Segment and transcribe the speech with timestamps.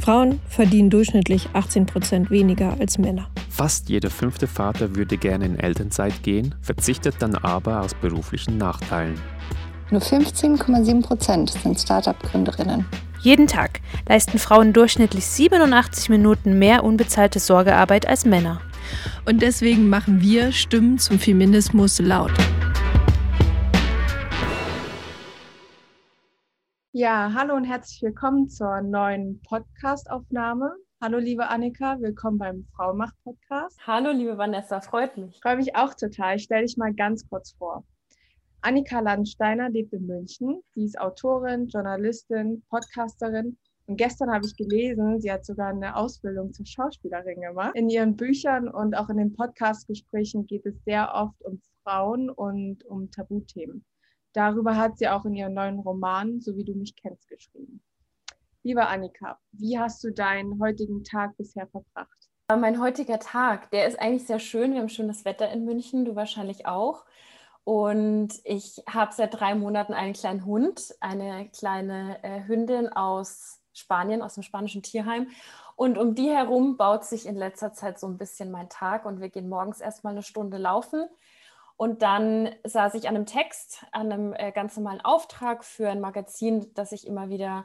[0.00, 3.28] Frauen verdienen durchschnittlich 18 Prozent weniger als Männer.
[3.48, 9.20] Fast jeder fünfte Vater würde gerne in Elternzeit gehen, verzichtet dann aber aus beruflichen Nachteilen.
[9.90, 12.86] Nur 15,7 Prozent sind Start-up-Gründerinnen.
[13.20, 18.60] Jeden Tag leisten Frauen durchschnittlich 87 Minuten mehr unbezahlte Sorgearbeit als Männer.
[19.26, 22.32] Und deswegen machen wir Stimmen zum Feminismus laut.
[26.92, 30.74] Ja, hallo und herzlich willkommen zur neuen Podcast-Aufnahme.
[31.00, 33.78] Hallo, liebe Annika, willkommen beim Fraumacht-Podcast.
[33.86, 35.36] Hallo, liebe Vanessa, freut mich.
[35.36, 36.34] Ich freue mich auch total.
[36.34, 37.84] Ich stelle dich mal ganz kurz vor.
[38.62, 40.62] Annika Landsteiner lebt in München.
[40.74, 43.56] Sie ist Autorin, Journalistin, Podcasterin.
[43.86, 47.76] Und gestern habe ich gelesen, sie hat sogar eine Ausbildung zur Schauspielerin gemacht.
[47.76, 52.84] In ihren Büchern und auch in den Podcast-Gesprächen geht es sehr oft um Frauen und
[52.86, 53.84] um Tabuthemen.
[54.32, 57.82] Darüber hat sie auch in ihrem neuen Roman So wie du mich kennst geschrieben.
[58.62, 62.28] Liebe Annika, wie hast du deinen heutigen Tag bisher verbracht?
[62.48, 64.72] Mein heutiger Tag, der ist eigentlich sehr schön.
[64.72, 67.04] Wir haben schönes Wetter in München, du wahrscheinlich auch.
[67.64, 74.20] Und ich habe seit drei Monaten einen kleinen Hund, eine kleine äh, Hündin aus Spanien,
[74.20, 75.28] aus dem spanischen Tierheim.
[75.76, 79.06] Und um die herum baut sich in letzter Zeit so ein bisschen mein Tag.
[79.06, 81.08] Und wir gehen morgens erstmal eine Stunde laufen
[81.80, 86.02] und dann saß ich an einem Text, an einem äh, ganz normalen Auftrag für ein
[86.02, 87.64] Magazin, das ich immer wieder,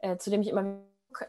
[0.00, 0.80] äh, zu dem ich immer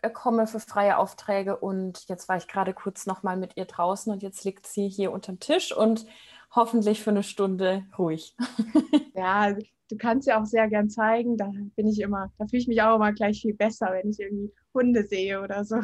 [0.02, 1.58] äh, komme für freie Aufträge.
[1.58, 5.12] Und jetzt war ich gerade kurz nochmal mit ihr draußen und jetzt liegt sie hier
[5.12, 6.08] unterm Tisch und
[6.50, 8.36] hoffentlich für eine Stunde ruhig.
[9.14, 11.38] ja, du kannst ja auch sehr gern zeigen.
[11.38, 14.20] Da bin ich immer, da fühle ich mich auch immer gleich viel besser, wenn ich
[14.20, 15.84] irgendwie Hunde sehe oder so.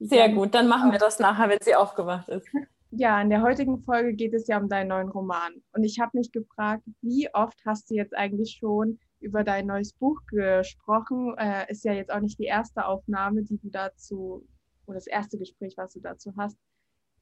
[0.00, 2.46] Sehr gut, dann machen wir das nachher, wenn sie aufgewacht ist.
[2.90, 5.52] Ja, in der heutigen Folge geht es ja um deinen neuen Roman.
[5.72, 9.92] Und ich habe mich gefragt, wie oft hast du jetzt eigentlich schon über dein neues
[9.92, 11.34] Buch gesprochen?
[11.36, 14.46] Äh, ist ja jetzt auch nicht die erste Aufnahme, die du dazu,
[14.86, 16.56] oder das erste Gespräch, was du dazu hast.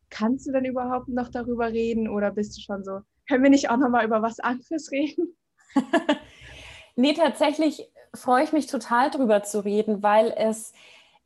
[0.09, 3.69] Kannst du denn überhaupt noch darüber reden oder bist du schon so, können wir nicht
[3.69, 5.37] auch nochmal über was anderes reden?
[6.97, 10.73] nee, tatsächlich freue ich mich total drüber zu reden, weil es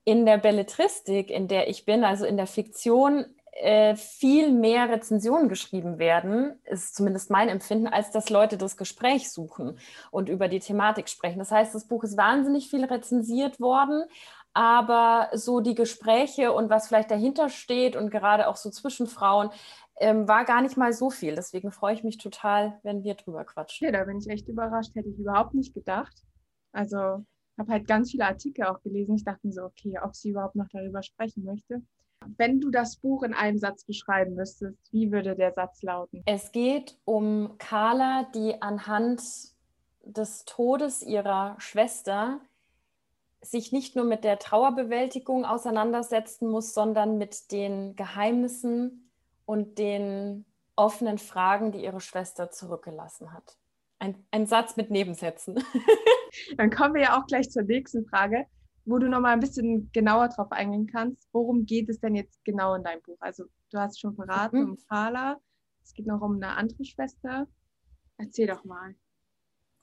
[0.04, 3.26] in der Belletristik, in der ich bin, also in der Fiktion,
[3.96, 9.78] viel mehr Rezensionen geschrieben werden, ist zumindest mein Empfinden, als dass Leute das Gespräch suchen
[10.10, 11.38] und über die Thematik sprechen.
[11.38, 14.04] Das heißt, das Buch ist wahnsinnig viel rezensiert worden,
[14.52, 19.50] aber so die Gespräche und was vielleicht dahinter steht und gerade auch so zwischen Frauen,
[20.00, 21.34] ähm, war gar nicht mal so viel.
[21.34, 23.86] Deswegen freue ich mich total, wenn wir drüber quatschen.
[23.86, 24.94] Ja, da bin ich echt überrascht.
[24.94, 26.24] Hätte ich überhaupt nicht gedacht.
[26.72, 27.24] Also
[27.58, 29.14] habe halt ganz viele Artikel auch gelesen.
[29.14, 31.82] Ich dachte mir so, okay, ob sie überhaupt noch darüber sprechen möchte.
[32.36, 36.22] Wenn du das Buch in einem Satz beschreiben müsstest, wie würde der Satz lauten?
[36.26, 39.22] Es geht um Carla, die anhand
[40.02, 42.40] des Todes ihrer Schwester
[43.42, 49.10] sich nicht nur mit der Trauerbewältigung auseinandersetzen muss, sondern mit den Geheimnissen
[49.46, 50.44] und den
[50.76, 53.56] offenen Fragen, die ihre Schwester zurückgelassen hat.
[53.98, 55.62] Ein, ein Satz mit Nebensätzen.
[56.56, 58.46] Dann kommen wir ja auch gleich zur nächsten Frage
[58.84, 61.28] wo du noch mal ein bisschen genauer drauf eingehen kannst.
[61.32, 63.18] Worum geht es denn jetzt genau in deinem Buch?
[63.20, 64.70] Also du hast schon verraten mhm.
[64.70, 65.36] um Carla.
[65.82, 67.46] Es geht noch um eine andere Schwester.
[68.16, 68.94] Erzähl doch mal.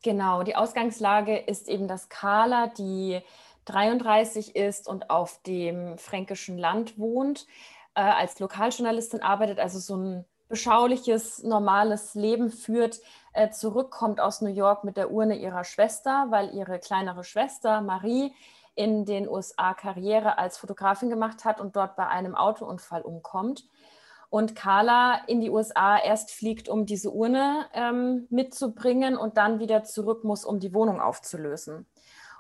[0.04, 3.20] Genau, die Ausgangslage ist eben, dass Carla, die
[3.66, 7.48] 33 ist und auf dem fränkischen Land wohnt,
[7.96, 13.02] äh, als Lokaljournalistin arbeitet, also so ein beschauliches, normales Leben führt,
[13.34, 18.34] äh, zurückkommt aus New York mit der Urne ihrer Schwester, weil ihre kleinere Schwester Marie
[18.78, 23.66] in den USA Karriere als Fotografin gemacht hat und dort bei einem Autounfall umkommt.
[24.30, 29.84] Und Carla in die USA erst fliegt, um diese Urne ähm, mitzubringen und dann wieder
[29.84, 31.88] zurück muss, um die Wohnung aufzulösen.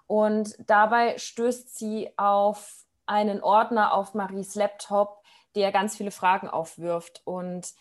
[0.05, 5.23] Und dabei stößt sie auf einen Ordner auf Maries Laptop,
[5.55, 7.21] der ganz viele Fragen aufwirft.
[7.25, 7.73] Und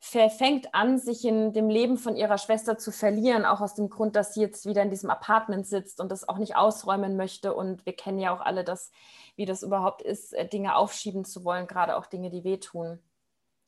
[0.00, 4.14] fängt an, sich in dem Leben von ihrer Schwester zu verlieren, auch aus dem Grund,
[4.14, 7.52] dass sie jetzt wieder in diesem Apartment sitzt und das auch nicht ausräumen möchte.
[7.52, 8.92] Und wir kennen ja auch alle das,
[9.36, 13.00] wie das überhaupt ist, äh, Dinge aufschieben zu wollen, gerade auch Dinge, die wehtun.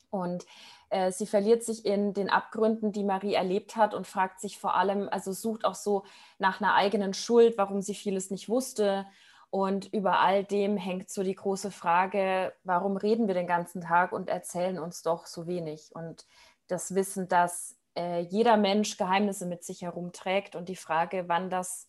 [0.09, 0.45] Und
[0.89, 4.75] äh, sie verliert sich in den Abgründen, die Marie erlebt hat und fragt sich vor
[4.75, 6.03] allem, also sucht auch so
[6.37, 9.05] nach einer eigenen Schuld, warum sie vieles nicht wusste
[9.51, 14.13] und über all dem hängt so die große Frage, warum reden wir den ganzen Tag
[14.13, 15.91] und erzählen uns doch so wenig?
[15.93, 16.25] Und
[16.67, 21.85] das Wissen, dass äh, jeder Mensch Geheimnisse mit sich herumträgt und die Frage, wann das,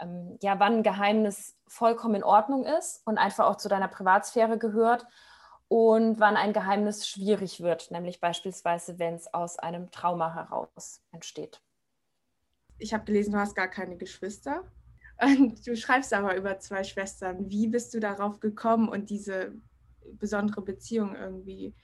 [0.00, 4.58] ähm, ja, wann ein Geheimnis vollkommen in Ordnung ist und einfach auch zu deiner Privatsphäre
[4.58, 5.06] gehört
[5.68, 11.62] und wann ein Geheimnis schwierig wird, nämlich beispielsweise, wenn es aus einem Trauma heraus entsteht.
[12.78, 14.64] Ich habe gelesen, du hast gar keine Geschwister.
[15.20, 17.50] Und du schreibst aber über zwei Schwestern.
[17.50, 19.52] Wie bist du darauf gekommen und diese
[20.14, 21.74] besondere Beziehung irgendwie?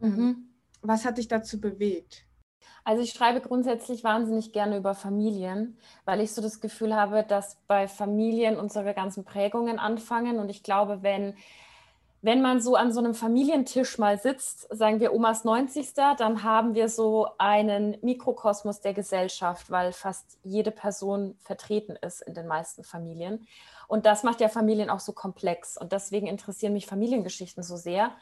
[0.00, 0.48] Ähm, mhm.
[0.80, 2.26] Was hat dich dazu bewegt?
[2.84, 7.58] Also ich schreibe grundsätzlich wahnsinnig gerne über Familien, weil ich so das Gefühl habe, dass
[7.68, 10.38] bei Familien unsere ganzen Prägungen anfangen.
[10.38, 11.34] Und ich glaube, wenn
[12.22, 15.92] wenn man so an so einem Familientisch mal sitzt, sagen wir Omas 90.
[15.94, 22.34] dann haben wir so einen Mikrokosmos der Gesellschaft, weil fast jede Person vertreten ist in
[22.34, 23.48] den meisten Familien.
[23.88, 25.76] Und das macht ja Familien auch so komplex.
[25.76, 28.12] Und deswegen interessieren mich Familiengeschichten so sehr.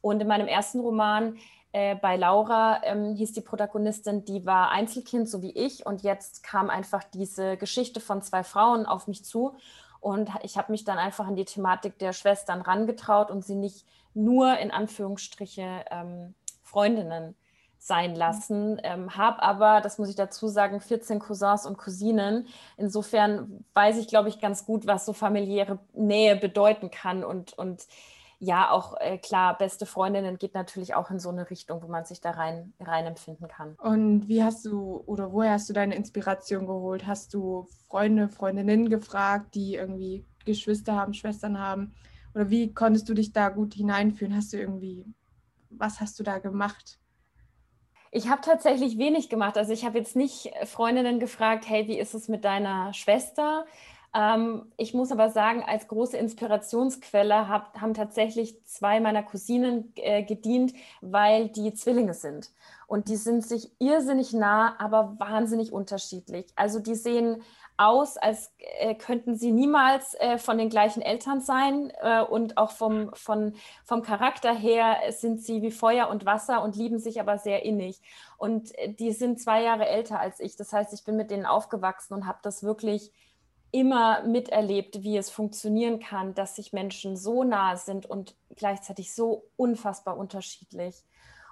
[0.00, 1.36] Und in meinem ersten Roman
[1.72, 5.84] äh, bei Laura ähm, hieß die Protagonistin, die war Einzelkind, so wie ich.
[5.84, 9.54] Und jetzt kam einfach diese Geschichte von zwei Frauen auf mich zu.
[10.00, 13.86] Und ich habe mich dann einfach an die Thematik der Schwestern rangetraut und sie nicht
[14.14, 17.34] nur in Anführungsstriche ähm, Freundinnen
[17.78, 18.78] sein lassen.
[18.82, 22.46] Ähm, habe aber, das muss ich dazu sagen, 14 Cousins und Cousinen.
[22.76, 27.86] Insofern weiß ich, glaube ich, ganz gut, was so familiäre Nähe bedeuten kann und, und
[28.42, 32.06] ja, auch äh, klar, beste Freundinnen geht natürlich auch in so eine Richtung, wo man
[32.06, 33.74] sich da rein, rein empfinden kann.
[33.74, 37.06] Und wie hast du oder woher hast du deine Inspiration geholt?
[37.06, 41.94] Hast du Freunde, Freundinnen gefragt, die irgendwie Geschwister haben, Schwestern haben?
[42.34, 44.34] Oder wie konntest du dich da gut hineinfühlen?
[44.34, 45.04] Hast du irgendwie,
[45.68, 46.98] was hast du da gemacht?
[48.10, 49.58] Ich habe tatsächlich wenig gemacht.
[49.58, 53.66] Also ich habe jetzt nicht Freundinnen gefragt, hey, wie ist es mit deiner Schwester?
[54.12, 60.24] Ähm, ich muss aber sagen, als große Inspirationsquelle hab, haben tatsächlich zwei meiner Cousinen äh,
[60.24, 62.50] gedient, weil die Zwillinge sind.
[62.86, 66.46] Und die sind sich irrsinnig nah, aber wahnsinnig unterschiedlich.
[66.56, 67.42] Also die sehen
[67.76, 71.92] aus, als äh, könnten sie niemals äh, von den gleichen Eltern sein.
[72.02, 73.54] Äh, und auch vom, von,
[73.84, 78.00] vom Charakter her sind sie wie Feuer und Wasser und lieben sich aber sehr innig.
[78.36, 80.56] Und äh, die sind zwei Jahre älter als ich.
[80.56, 83.12] Das heißt, ich bin mit denen aufgewachsen und habe das wirklich
[83.72, 89.44] immer miterlebt, wie es funktionieren kann, dass sich Menschen so nah sind und gleichzeitig so
[89.56, 91.04] unfassbar unterschiedlich.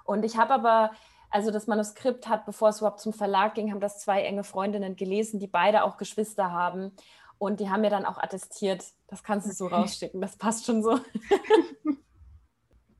[0.03, 0.91] Und ich habe aber,
[1.29, 4.95] also das Manuskript hat, bevor es überhaupt zum Verlag ging, haben das zwei enge Freundinnen
[4.95, 6.91] gelesen, die beide auch Geschwister haben.
[7.37, 10.83] Und die haben mir dann auch attestiert, das kannst du so rausschicken, das passt schon
[10.83, 10.99] so.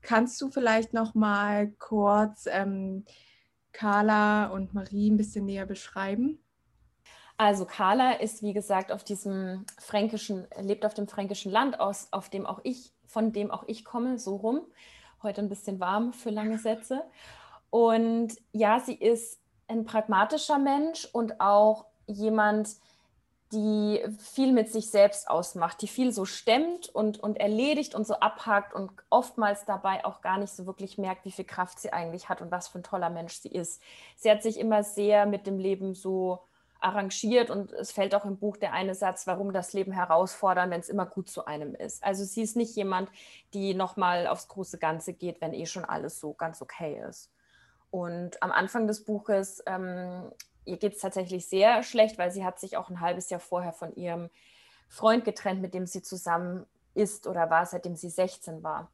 [0.02, 3.04] Kannst du vielleicht noch mal kurz ähm,
[3.72, 6.42] Carla und Marie ein bisschen näher beschreiben?
[7.40, 12.28] Also Carla ist, wie gesagt, auf diesem fränkischen, lebt auf dem fränkischen Land, aus, auf
[12.28, 14.60] dem auch ich, von dem auch ich komme, so rum.
[15.22, 17.02] Heute ein bisschen warm für lange Sätze.
[17.70, 22.76] Und ja, sie ist ein pragmatischer Mensch und auch jemand,
[23.54, 28.16] die viel mit sich selbst ausmacht, die viel so stemmt und, und erledigt und so
[28.16, 32.28] abhakt und oftmals dabei auch gar nicht so wirklich merkt, wie viel Kraft sie eigentlich
[32.28, 33.80] hat und was für ein toller Mensch sie ist.
[34.16, 36.40] Sie hat sich immer sehr mit dem Leben so
[36.80, 40.80] arrangiert und es fällt auch im Buch der eine Satz, warum das Leben herausfordern, wenn
[40.80, 42.02] es immer gut zu einem ist.
[42.02, 43.10] Also sie ist nicht jemand,
[43.52, 47.30] die nochmal aufs große Ganze geht, wenn eh schon alles so ganz okay ist.
[47.90, 50.32] Und am Anfang des Buches, ähm,
[50.64, 53.72] ihr geht es tatsächlich sehr schlecht, weil sie hat sich auch ein halbes Jahr vorher
[53.72, 54.30] von ihrem
[54.88, 58.90] Freund getrennt, mit dem sie zusammen ist oder war, seitdem sie 16 war.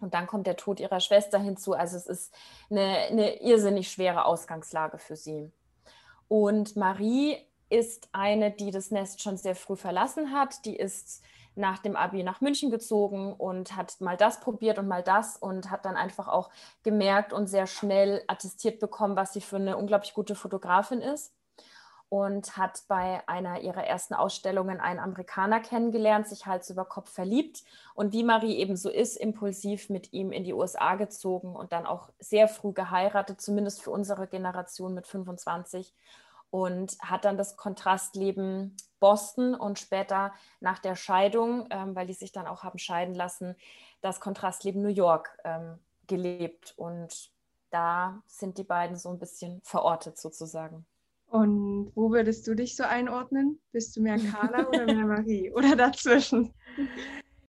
[0.00, 1.72] Und dann kommt der Tod ihrer Schwester hinzu.
[1.72, 2.34] Also es ist
[2.70, 5.50] eine, eine irrsinnig schwere Ausgangslage für sie.
[6.36, 7.36] Und Marie
[7.70, 10.64] ist eine, die das Nest schon sehr früh verlassen hat.
[10.64, 11.22] Die ist
[11.54, 15.70] nach dem Abi nach München gezogen und hat mal das probiert und mal das und
[15.70, 16.50] hat dann einfach auch
[16.82, 21.32] gemerkt und sehr schnell attestiert bekommen, was sie für eine unglaublich gute Fotografin ist.
[22.08, 27.62] Und hat bei einer ihrer ersten Ausstellungen einen Amerikaner kennengelernt, sich Hals über Kopf verliebt.
[27.94, 31.86] Und wie Marie eben so ist, impulsiv mit ihm in die USA gezogen und dann
[31.86, 35.94] auch sehr früh geheiratet, zumindest für unsere Generation mit 25
[36.54, 42.30] und hat dann das Kontrastleben Boston und später nach der Scheidung, ähm, weil die sich
[42.30, 43.56] dann auch haben scheiden lassen,
[44.02, 46.72] das Kontrastleben New York ähm, gelebt.
[46.76, 47.32] Und
[47.70, 50.86] da sind die beiden so ein bisschen verortet sozusagen.
[51.26, 53.58] Und wo würdest du dich so einordnen?
[53.72, 56.54] Bist du mehr Carla oder mehr Marie oder dazwischen?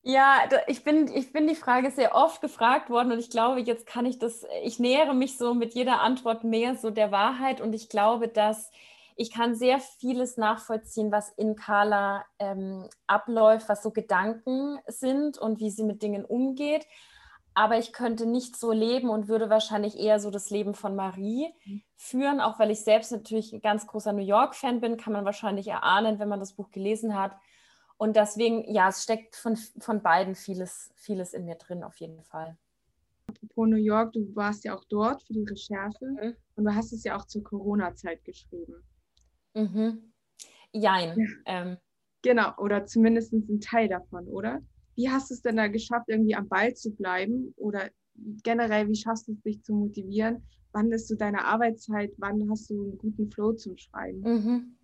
[0.04, 3.86] Ja, ich bin, ich bin die Frage sehr oft gefragt worden und ich glaube, jetzt
[3.86, 7.74] kann ich das, ich nähere mich so mit jeder Antwort mehr so der Wahrheit und
[7.74, 8.72] ich glaube, dass
[9.18, 15.60] ich kann sehr vieles nachvollziehen, was in Carla ähm, abläuft, was so Gedanken sind und
[15.60, 16.86] wie sie mit Dingen umgeht.
[17.56, 21.48] Aber ich könnte nicht so leben und würde wahrscheinlich eher so das Leben von Marie
[21.66, 21.82] mhm.
[21.96, 25.68] führen, auch weil ich selbst natürlich ein ganz großer New York-Fan bin, kann man wahrscheinlich
[25.68, 27.36] erahnen, wenn man das Buch gelesen hat.
[27.98, 32.24] Und deswegen, ja, es steckt von, von beiden vieles, vieles in mir drin, auf jeden
[32.24, 32.58] Fall.
[33.28, 36.36] Apropos New York, du warst ja auch dort für die Recherche mhm.
[36.56, 38.84] und du hast es ja auch zur Corona-Zeit geschrieben.
[39.54, 40.14] Mhm.
[40.72, 41.18] Jein.
[41.18, 41.26] Ja.
[41.46, 41.78] Ähm,
[42.28, 44.62] Genau, oder zumindest ein Teil davon, oder?
[44.96, 47.54] Wie hast du es denn da geschafft, irgendwie am Ball zu bleiben?
[47.56, 47.90] Oder
[48.44, 50.44] generell, wie schaffst du es, dich zu motivieren?
[50.74, 52.12] Wann ist so deine Arbeitszeit?
[52.18, 54.22] Wann hast du einen guten Flow zum Schreiben?
[54.22, 54.77] Mhm.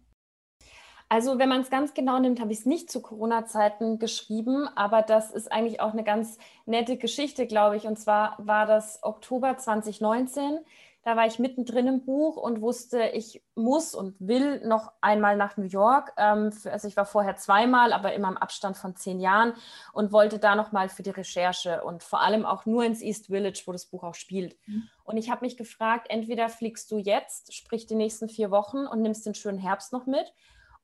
[1.10, 5.02] Also wenn man es ganz genau nimmt, habe ich es nicht zu Corona-Zeiten geschrieben, aber
[5.02, 7.86] das ist eigentlich auch eine ganz nette Geschichte, glaube ich.
[7.86, 10.60] Und zwar war das Oktober 2019.
[11.04, 15.58] Da war ich mittendrin im Buch und wusste, ich muss und will noch einmal nach
[15.58, 16.14] New York.
[16.18, 19.54] Ähm, also ich war vorher zweimal, aber immer im Abstand von zehn Jahren
[19.92, 23.64] und wollte da nochmal für die Recherche und vor allem auch nur ins East Village,
[23.66, 24.56] wo das Buch auch spielt.
[24.66, 24.88] Mhm.
[25.04, 29.02] Und ich habe mich gefragt, entweder fliegst du jetzt, sprich die nächsten vier Wochen und
[29.02, 30.34] nimmst den schönen Herbst noch mit,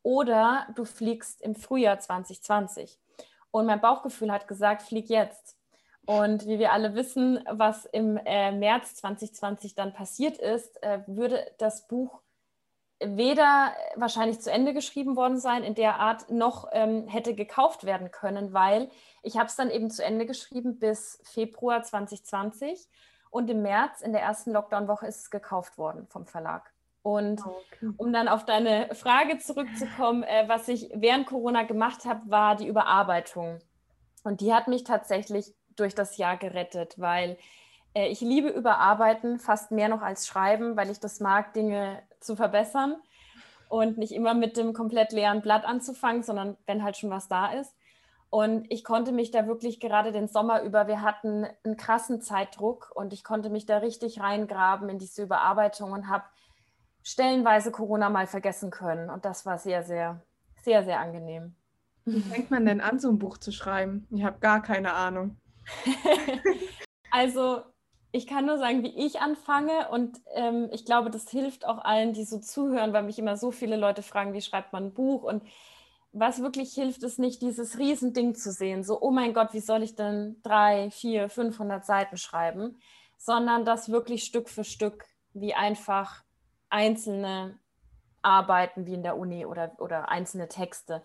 [0.03, 2.99] oder du fliegst im Frühjahr 2020.
[3.51, 5.57] Und mein Bauchgefühl hat gesagt, flieg jetzt.
[6.05, 11.45] Und wie wir alle wissen, was im äh, März 2020 dann passiert ist, äh, würde
[11.57, 12.21] das Buch
[12.99, 18.11] weder wahrscheinlich zu Ende geschrieben worden sein in der Art, noch ähm, hätte gekauft werden
[18.11, 18.89] können, weil
[19.23, 22.87] ich habe es dann eben zu Ende geschrieben bis Februar 2020
[23.29, 26.73] und im März in der ersten Lockdown-Woche ist es gekauft worden vom Verlag.
[27.09, 27.89] Und ah, okay.
[27.97, 32.67] um dann auf deine Frage zurückzukommen, äh, was ich während Corona gemacht habe, war die
[32.67, 33.59] Überarbeitung.
[34.23, 37.37] Und die hat mich tatsächlich durch das Jahr gerettet, weil
[37.95, 42.35] äh, ich liebe Überarbeiten fast mehr noch als Schreiben, weil ich das mag, Dinge zu
[42.35, 42.95] verbessern
[43.69, 47.53] und nicht immer mit dem komplett leeren Blatt anzufangen, sondern wenn halt schon was da
[47.53, 47.73] ist.
[48.29, 52.91] Und ich konnte mich da wirklich gerade den Sommer über, wir hatten einen krassen Zeitdruck
[52.93, 56.25] und ich konnte mich da richtig reingraben in diese Überarbeitung und habe
[57.03, 59.09] stellenweise Corona mal vergessen können.
[59.09, 60.21] Und das war sehr, sehr,
[60.63, 61.55] sehr, sehr angenehm.
[62.05, 64.07] Wie fängt man denn an, so ein Buch zu schreiben?
[64.11, 65.37] Ich habe gar keine Ahnung.
[67.11, 67.61] also,
[68.11, 69.89] ich kann nur sagen, wie ich anfange.
[69.89, 73.51] Und ähm, ich glaube, das hilft auch allen, die so zuhören, weil mich immer so
[73.51, 75.23] viele Leute fragen, wie schreibt man ein Buch?
[75.23, 75.43] Und
[76.11, 79.83] was wirklich hilft, ist nicht dieses Riesending zu sehen, so, oh mein Gott, wie soll
[79.83, 82.79] ich denn drei, vier, 500 Seiten schreiben,
[83.17, 86.23] sondern das wirklich Stück für Stück, wie einfach
[86.69, 87.57] einzelne
[88.21, 91.03] Arbeiten wie in der Uni oder, oder einzelne Texte.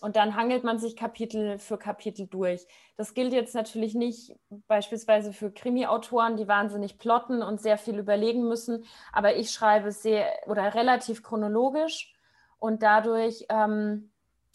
[0.00, 2.66] Und dann hangelt man sich Kapitel für Kapitel durch.
[2.96, 8.46] Das gilt jetzt natürlich nicht beispielsweise für Krimi-Autoren, die wahnsinnig plotten und sehr viel überlegen
[8.48, 8.84] müssen.
[9.12, 12.12] Aber ich schreibe sehr oder relativ chronologisch
[12.58, 14.10] und dadurch ähm,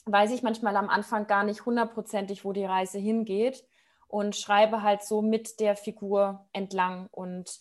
[0.05, 3.63] weiß ich manchmal am Anfang gar nicht hundertprozentig, wo die Reise hingeht
[4.07, 7.07] und schreibe halt so mit der Figur entlang.
[7.11, 7.59] Und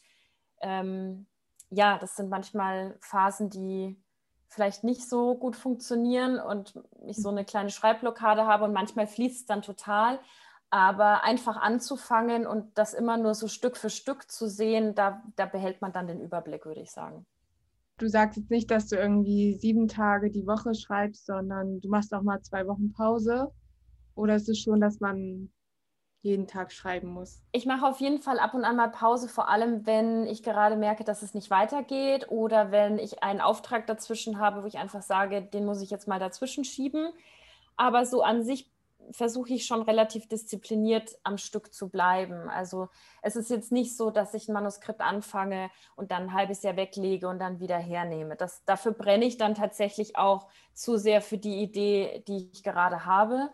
[0.60, 1.26] ähm,
[1.70, 3.96] ja, das sind manchmal Phasen, die
[4.48, 6.74] vielleicht nicht so gut funktionieren und
[7.06, 10.18] ich so eine kleine Schreibblockade habe und manchmal fließt es dann total.
[10.70, 15.46] Aber einfach anzufangen und das immer nur so Stück für Stück zu sehen, da, da
[15.46, 17.26] behält man dann den Überblick, würde ich sagen.
[17.96, 22.12] Du sagst jetzt nicht, dass du irgendwie sieben Tage die Woche schreibst, sondern du machst
[22.14, 23.50] auch mal zwei Wochen Pause.
[24.14, 25.50] Oder ist es schon, dass man
[26.22, 27.42] jeden Tag schreiben muss?
[27.52, 30.76] Ich mache auf jeden Fall ab und an mal Pause, vor allem wenn ich gerade
[30.76, 35.02] merke, dass es nicht weitergeht oder wenn ich einen Auftrag dazwischen habe, wo ich einfach
[35.02, 37.10] sage, den muss ich jetzt mal dazwischen schieben.
[37.76, 38.70] Aber so an sich
[39.12, 42.48] versuche ich schon relativ diszipliniert am Stück zu bleiben.
[42.48, 42.88] Also
[43.22, 46.76] es ist jetzt nicht so, dass ich ein Manuskript anfange und dann ein halbes Jahr
[46.76, 48.36] weglege und dann wieder hernehme.
[48.36, 53.04] Das, dafür brenne ich dann tatsächlich auch zu sehr für die Idee, die ich gerade
[53.06, 53.50] habe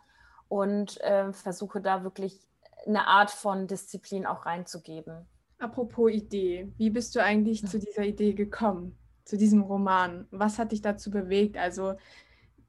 [0.48, 2.40] und äh, versuche da wirklich
[2.86, 5.26] eine Art von Disziplin auch reinzugeben.
[5.58, 10.26] Apropos Idee, wie bist du eigentlich zu dieser Idee gekommen, zu diesem Roman?
[10.30, 11.56] Was hat dich dazu bewegt?
[11.56, 11.94] Also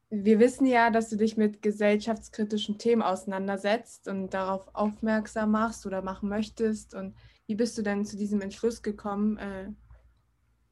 [0.09, 6.01] wir wissen ja, dass du dich mit gesellschaftskritischen Themen auseinandersetzt und darauf aufmerksam machst oder
[6.01, 6.93] machen möchtest.
[6.93, 7.15] Und
[7.47, 9.71] wie bist du denn zu diesem Entschluss gekommen, äh,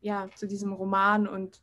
[0.02, 1.62] ja, zu diesem Roman und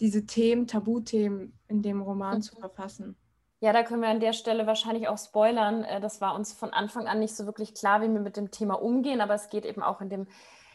[0.00, 2.42] diese Themen, Tabuthemen in dem Roman mhm.
[2.42, 3.16] zu verfassen?
[3.64, 5.84] Ja, da können wir an der Stelle wahrscheinlich auch spoilern.
[5.84, 8.50] Äh, das war uns von Anfang an nicht so wirklich klar, wie wir mit dem
[8.50, 10.26] Thema umgehen, aber es geht eben auch in dem,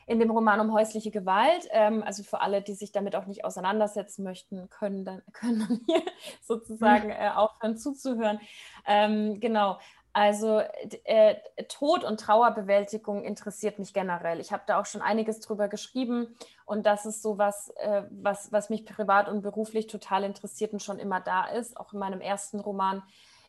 [0.08, 1.67] in dem Roman um häusliche Gewalt.
[1.69, 5.81] Ähm, also für alle, die sich damit auch nicht auseinandersetzen möchten, können dann, können dann
[5.86, 6.01] hier
[6.41, 8.39] sozusagen äh, aufhören zuzuhören.
[8.88, 9.77] Ähm, genau.
[10.12, 10.62] Also
[11.04, 11.36] äh,
[11.68, 14.39] Tod und Trauerbewältigung interessiert mich generell.
[14.39, 16.36] Ich habe da auch schon einiges drüber geschrieben
[16.66, 20.82] und das ist so was, äh, was, was mich privat und beruflich total interessiert und
[20.82, 21.78] schon immer da ist.
[21.78, 23.04] Auch in meinem ersten Roman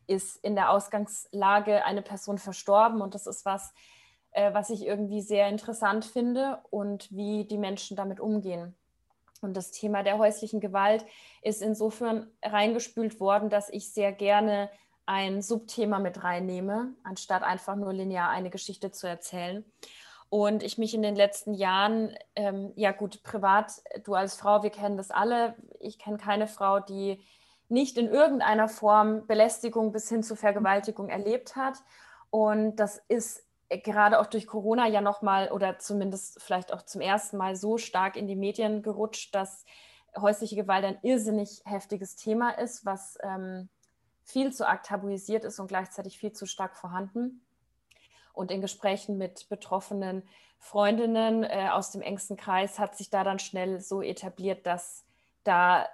[0.06, 3.72] ist in der Ausgangslage eine Person verstorben und das ist was,
[4.32, 8.74] äh, was ich irgendwie sehr interessant finde und wie die Menschen damit umgehen.
[9.40, 11.06] Und das Thema der häuslichen Gewalt
[11.42, 14.68] ist insofern reingespült worden, dass ich sehr gerne
[15.10, 19.64] ein Subthema mit reinnehme, anstatt einfach nur linear eine Geschichte zu erzählen.
[20.28, 23.72] Und ich mich in den letzten Jahren, ähm, ja gut, privat,
[24.04, 25.56] du als Frau, wir kennen das alle.
[25.80, 27.20] Ich kenne keine Frau, die
[27.68, 31.78] nicht in irgendeiner Form Belästigung bis hin zu Vergewaltigung erlebt hat.
[32.30, 37.36] Und das ist gerade auch durch Corona ja nochmal oder zumindest vielleicht auch zum ersten
[37.36, 39.64] Mal so stark in die Medien gerutscht, dass
[40.16, 43.68] häusliche Gewalt ein irrsinnig heftiges Thema ist, was ähm,
[44.30, 47.42] viel zu arg tabuisiert ist und gleichzeitig viel zu stark vorhanden.
[48.32, 50.22] Und in Gesprächen mit betroffenen
[50.58, 55.04] Freundinnen äh, aus dem engsten Kreis hat sich da dann schnell so etabliert, dass
[55.44, 55.86] da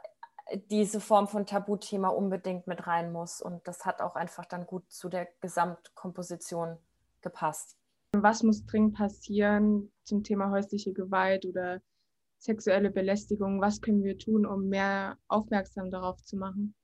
[0.70, 3.40] diese Form von Tabuthema unbedingt mit rein muss.
[3.40, 6.78] Und das hat auch einfach dann gut zu der Gesamtkomposition
[7.20, 7.76] gepasst.
[8.12, 11.80] Was muss dringend passieren zum Thema häusliche Gewalt oder
[12.38, 13.60] sexuelle Belästigung?
[13.60, 16.74] Was können wir tun, um mehr aufmerksam darauf zu machen?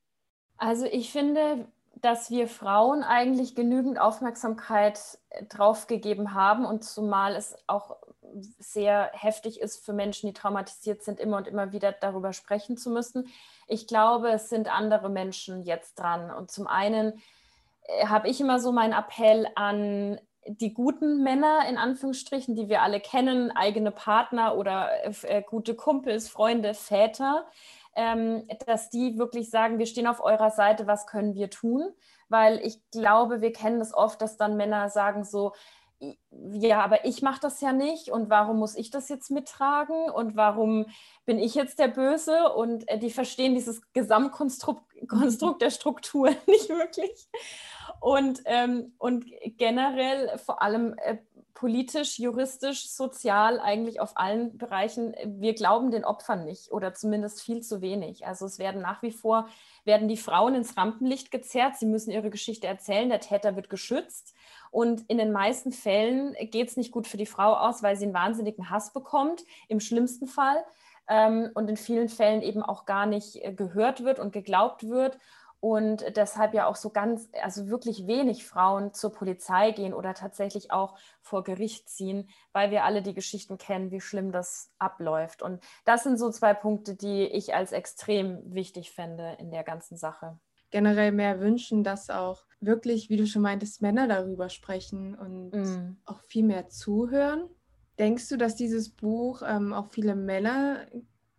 [0.63, 1.67] Also ich finde,
[1.97, 7.97] dass wir Frauen eigentlich genügend Aufmerksamkeit drauf gegeben haben und zumal es auch
[8.61, 12.91] sehr heftig ist für Menschen, die traumatisiert sind, immer und immer wieder darüber sprechen zu
[12.91, 13.27] müssen.
[13.67, 16.31] Ich glaube, es sind andere Menschen jetzt dran.
[16.31, 17.21] Und zum einen
[17.83, 22.83] äh, habe ich immer so meinen Appell an die guten Männer in Anführungsstrichen, die wir
[22.83, 24.91] alle kennen, eigene Partner oder
[25.25, 27.47] äh, gute Kumpels, Freunde, Väter,
[27.95, 31.91] dass die wirklich sagen, wir stehen auf eurer Seite, was können wir tun?
[32.29, 35.53] Weil ich glaube, wir kennen das oft, dass dann Männer sagen so,
[36.51, 40.37] ja, aber ich mache das ja nicht und warum muss ich das jetzt mittragen und
[40.37, 40.87] warum
[41.27, 42.53] bin ich jetzt der Böse?
[42.55, 47.29] Und äh, die verstehen dieses Gesamtkonstrukt Konstrukt der Struktur nicht wirklich.
[48.01, 49.27] Und, ähm, und
[49.59, 51.19] generell vor allem äh,
[51.63, 57.61] politisch, juristisch, sozial, eigentlich auf allen Bereichen, wir glauben den Opfern nicht oder zumindest viel
[57.61, 58.27] zu wenig.
[58.27, 59.47] Also es werden nach wie vor,
[59.85, 64.35] werden die Frauen ins Rampenlicht gezerrt, sie müssen ihre Geschichte erzählen, der Täter wird geschützt.
[64.73, 68.07] Und in den meisten Fällen geht es nicht gut für die Frau aus, weil sie
[68.07, 70.65] einen wahnsinnigen Hass bekommt, im schlimmsten Fall.
[71.09, 75.17] Ähm, und in vielen Fällen eben auch gar nicht äh, gehört wird und geglaubt wird
[75.63, 80.73] und deshalb ja auch so ganz, also wirklich wenig Frauen zur Polizei gehen oder tatsächlich
[80.73, 85.41] auch vor Gericht ziehen, weil wir alle die Geschichten kennen, wie schlimm das abläuft.
[85.41, 89.97] Und das sind so zwei Punkte, die ich als extrem wichtig fände in der ganzen
[89.97, 90.37] Sache.
[90.73, 95.97] Generell mehr wünschen, dass auch wirklich, wie du schon meintest, Männer darüber sprechen und mm.
[96.07, 97.49] auch viel mehr zuhören.
[98.01, 100.87] Denkst du, dass dieses Buch ähm, auch viele Männer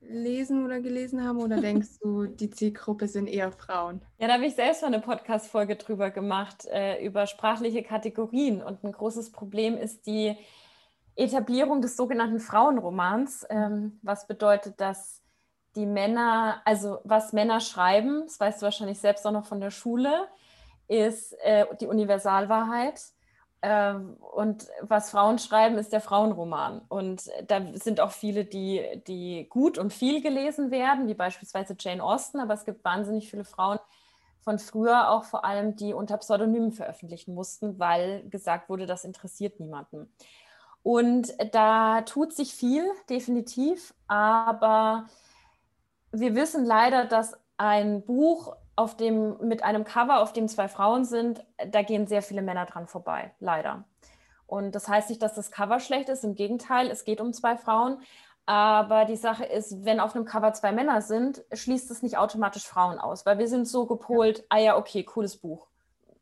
[0.08, 4.02] lesen oder gelesen haben oder denkst du, die Zielgruppe sind eher Frauen?
[4.20, 8.62] Ja, da habe ich selbst mal eine Podcast-Folge drüber gemacht, äh, über sprachliche Kategorien.
[8.62, 10.36] Und ein großes Problem ist die
[11.16, 15.22] Etablierung des sogenannten Frauenromans, ähm, was bedeutet, dass
[15.76, 19.72] die Männer, also was Männer schreiben, das weißt du wahrscheinlich selbst auch noch von der
[19.72, 20.28] Schule,
[20.88, 23.02] ist äh, die Universalwahrheit.
[23.66, 26.82] Ähm, und was Frauen schreiben, ist der Frauenroman.
[26.90, 32.04] Und da sind auch viele, die, die gut und viel gelesen werden, wie beispielsweise Jane
[32.04, 33.80] Austen, aber es gibt wahnsinnig viele Frauen
[34.42, 39.62] von früher auch vor allem, die unter Pseudonymen veröffentlichen mussten, weil gesagt wurde, das interessiert
[39.62, 40.14] niemanden.
[40.84, 45.06] Und da tut sich viel, definitiv, aber
[46.12, 51.06] wir wissen leider, dass ein Buch auf dem, mit einem Cover, auf dem zwei Frauen
[51.06, 53.84] sind, da gehen sehr viele Männer dran vorbei, leider.
[54.48, 57.58] Und das heißt nicht, dass das Cover schlecht ist, im Gegenteil, es geht um zwei
[57.58, 58.02] Frauen.
[58.46, 62.68] Aber die Sache ist, wenn auf einem Cover zwei Männer sind, schließt es nicht automatisch
[62.68, 65.68] Frauen aus, weil wir sind so gepolt, ah ja, okay, cooles Buch.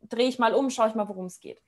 [0.03, 1.61] Drehe ich mal um, schaue ich mal, worum es geht.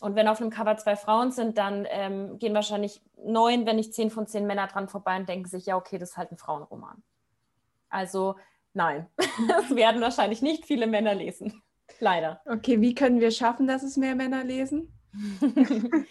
[0.00, 3.92] Und wenn auf einem Cover zwei Frauen sind, dann ähm, gehen wahrscheinlich neun, wenn nicht
[3.92, 6.38] zehn von zehn Männer dran vorbei und denken sich, ja, okay, das ist halt ein
[6.38, 7.02] Frauenroman.
[7.88, 8.36] Also
[8.74, 9.06] nein,
[9.48, 11.62] das werden wahrscheinlich nicht viele Männer lesen.
[12.00, 12.40] Leider.
[12.46, 14.92] Okay, wie können wir schaffen, dass es mehr Männer lesen?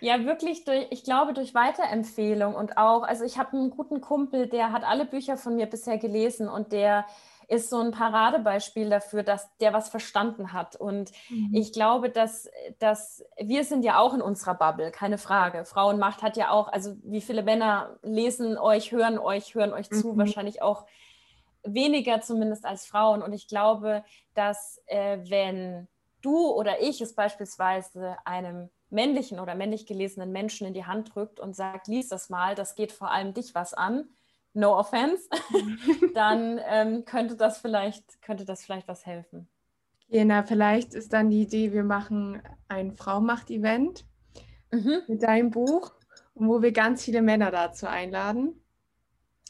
[0.00, 4.48] ja, wirklich durch, ich glaube, durch Weiterempfehlung und auch, also ich habe einen guten Kumpel,
[4.48, 7.06] der hat alle Bücher von mir bisher gelesen und der
[7.48, 10.74] ist so ein Paradebeispiel dafür, dass der was verstanden hat.
[10.76, 11.50] Und mhm.
[11.52, 15.66] ich glaube, dass, dass wir sind ja auch in unserer Bubble, keine Frage.
[15.66, 20.14] Frauenmacht hat ja auch, also wie viele Männer lesen euch, hören euch, hören euch zu,
[20.14, 20.18] mhm.
[20.18, 20.86] wahrscheinlich auch
[21.64, 23.22] weniger zumindest als Frauen.
[23.22, 25.88] Und ich glaube, dass äh, wenn
[26.20, 31.40] du oder ich es beispielsweise einem männlichen oder männlich gelesenen Menschen in die Hand drückt
[31.40, 34.08] und sagt, lies das mal, das geht vor allem dich was an,
[34.54, 35.28] no offense,
[36.14, 39.48] dann ähm, könnte das vielleicht, könnte das vielleicht was helfen.
[40.08, 44.04] Na, vielleicht ist dann die Idee, wir machen ein Fraumacht-Event
[44.70, 45.02] mhm.
[45.08, 45.92] mit deinem Buch,
[46.34, 48.61] wo wir ganz viele Männer dazu einladen.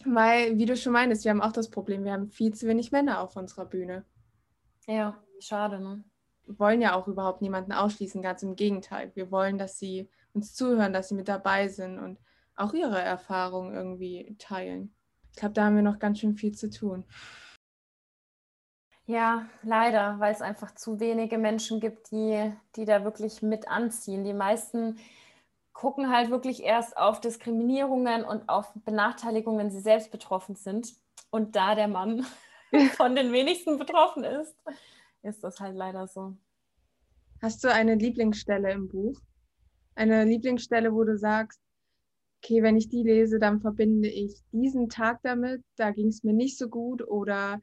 [0.04, 2.92] Weil, wie du schon meinst, wir haben auch das Problem, wir haben viel zu wenig
[2.92, 4.04] Männer auf unserer Bühne.
[4.86, 6.04] Ja, schade, ne?
[6.44, 9.12] Wir wollen ja auch überhaupt niemanden ausschließen, ganz im Gegenteil.
[9.14, 12.18] Wir wollen, dass sie uns zuhören, dass sie mit dabei sind und
[12.56, 14.94] auch ihre Erfahrungen irgendwie teilen.
[15.30, 17.04] Ich glaube, da haben wir noch ganz schön viel zu tun.
[19.06, 24.24] Ja, leider, weil es einfach zu wenige Menschen gibt, die, die da wirklich mit anziehen.
[24.24, 24.98] Die meisten
[25.72, 30.94] gucken halt wirklich erst auf Diskriminierungen und auf Benachteiligungen, wenn sie selbst betroffen sind.
[31.30, 32.26] Und da der Mann
[32.96, 34.54] von den wenigsten betroffen ist,
[35.22, 36.36] ist das halt leider so.
[37.40, 39.18] Hast du eine Lieblingsstelle im Buch?
[39.94, 41.60] Eine Lieblingsstelle, wo du sagst,
[42.42, 46.32] okay, wenn ich die lese, dann verbinde ich diesen Tag damit, da ging es mir
[46.32, 47.60] nicht so gut oder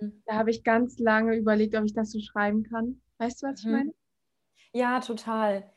[0.00, 0.22] mhm.
[0.26, 3.00] da habe ich ganz lange überlegt, ob ich das so schreiben kann.
[3.18, 3.70] Weißt du, was mhm.
[3.70, 3.94] ich meine?
[4.72, 5.70] Ja, total.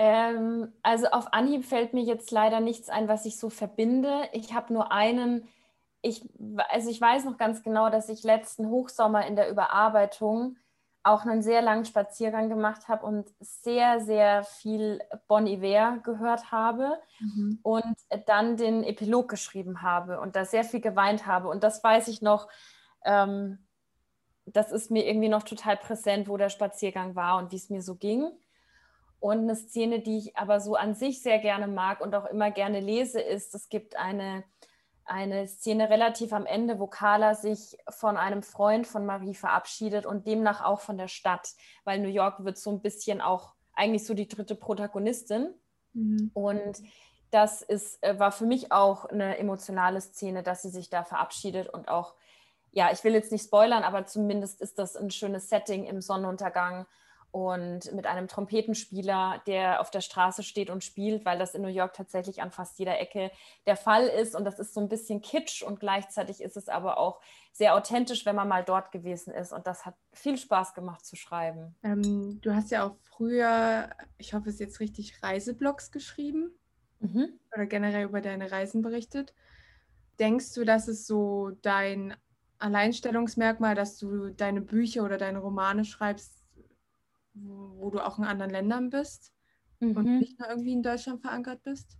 [0.00, 4.28] Ähm, also auf Anhieb fällt mir jetzt leider nichts ein, was ich so verbinde.
[4.30, 5.48] Ich habe nur einen,
[6.02, 6.22] ich,
[6.68, 10.56] also ich weiß noch ganz genau, dass ich letzten Hochsommer in der Überarbeitung
[11.02, 17.00] auch einen sehr langen Spaziergang gemacht habe und sehr, sehr viel Bon Iver gehört habe
[17.18, 17.58] mhm.
[17.62, 21.48] und dann den Epilog geschrieben habe und da sehr viel geweint habe.
[21.48, 22.48] Und das weiß ich noch,
[23.04, 23.66] ähm,
[24.46, 27.82] das ist mir irgendwie noch total präsent, wo der Spaziergang war und wie es mir
[27.82, 28.30] so ging.
[29.20, 32.50] Und eine Szene, die ich aber so an sich sehr gerne mag und auch immer
[32.50, 34.44] gerne lese, ist, es gibt eine,
[35.04, 40.26] eine Szene relativ am Ende, wo Carla sich von einem Freund von Marie verabschiedet und
[40.26, 41.50] demnach auch von der Stadt,
[41.84, 45.54] weil New York wird so ein bisschen auch eigentlich so die dritte Protagonistin.
[45.94, 46.30] Mhm.
[46.34, 46.82] Und
[47.30, 51.68] das ist, äh, war für mich auch eine emotionale Szene, dass sie sich da verabschiedet
[51.68, 52.14] und auch,
[52.70, 56.86] ja, ich will jetzt nicht spoilern, aber zumindest ist das ein schönes Setting im Sonnenuntergang
[57.30, 61.68] und mit einem Trompetenspieler, der auf der Straße steht und spielt, weil das in New
[61.68, 63.30] York tatsächlich an fast jeder Ecke
[63.66, 64.34] der Fall ist.
[64.34, 67.20] Und das ist so ein bisschen kitsch und gleichzeitig ist es aber auch
[67.52, 69.52] sehr authentisch, wenn man mal dort gewesen ist.
[69.52, 71.74] Und das hat viel Spaß gemacht zu schreiben.
[71.82, 76.52] Ähm, du hast ja auch früher, ich hoffe, es ist jetzt richtig, Reiseblogs geschrieben
[77.00, 77.38] mhm.
[77.54, 79.34] oder generell über deine Reisen berichtet.
[80.18, 82.16] Denkst du, dass es so dein
[82.58, 86.37] Alleinstellungsmerkmal, dass du deine Bücher oder deine Romane schreibst,
[87.42, 89.32] wo du auch in anderen Ländern bist
[89.80, 89.96] mhm.
[89.96, 91.98] und nicht nur irgendwie in Deutschland verankert bist?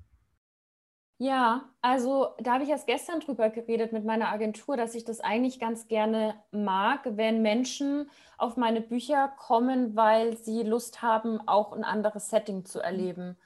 [1.20, 5.18] Ja, also da habe ich erst gestern drüber geredet mit meiner Agentur, dass ich das
[5.18, 11.72] eigentlich ganz gerne mag, wenn Menschen auf meine Bücher kommen, weil sie Lust haben, auch
[11.72, 13.36] ein anderes Setting zu erleben.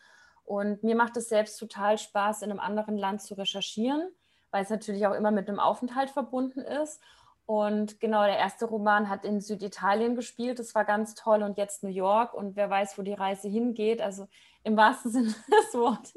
[0.45, 4.07] Und mir macht es selbst total Spaß, in einem anderen Land zu recherchieren,
[4.51, 7.01] weil es natürlich auch immer mit einem Aufenthalt verbunden ist.
[7.53, 10.59] Und genau, der erste Roman hat in Süditalien gespielt.
[10.59, 11.43] Das war ganz toll.
[11.43, 12.33] Und jetzt New York.
[12.33, 14.01] Und wer weiß, wo die Reise hingeht.
[14.01, 14.27] Also
[14.65, 16.15] im wahrsten Sinne des Wortes.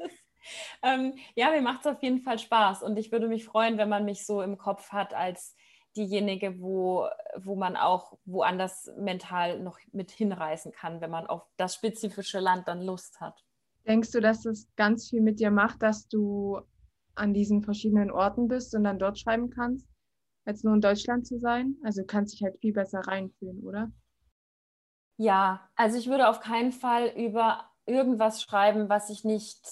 [0.82, 2.82] Ähm, ja, mir macht es auf jeden Fall Spaß.
[2.82, 5.54] Und ich würde mich freuen, wenn man mich so im Kopf hat als
[5.94, 11.74] diejenige, wo, wo man auch woanders mental noch mit hinreißen kann, wenn man auf das
[11.74, 13.44] spezifische Land dann Lust hat.
[13.86, 16.62] Denkst du, dass es ganz viel mit dir macht, dass du
[17.14, 19.86] an diesen verschiedenen Orten bist und dann dort schreiben kannst?
[20.46, 21.76] Als nur in Deutschland zu sein?
[21.82, 23.92] Also kannst dich halt viel besser reinfühlen, oder?
[25.18, 29.66] Ja, also ich würde auf keinen Fall über irgendwas schreiben, was ich nicht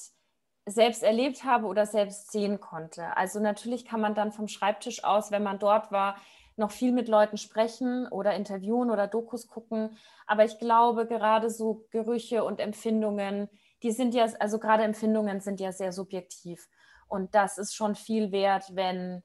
[0.67, 3.17] selbst erlebt habe oder selbst sehen konnte.
[3.17, 6.17] Also natürlich kann man dann vom Schreibtisch aus, wenn man dort war,
[6.57, 9.99] noch viel mit Leuten sprechen oder interviewen oder Dokus gucken.
[10.27, 13.49] Aber ich glaube, gerade so Gerüche und Empfindungen,
[13.83, 16.69] die sind ja, also gerade Empfindungen sind ja sehr subjektiv.
[17.09, 19.23] Und das ist schon viel wert, wenn